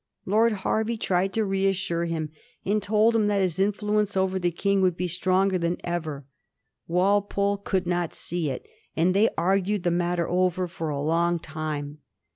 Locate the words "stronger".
5.07-5.59